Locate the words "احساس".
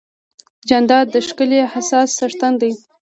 1.67-2.07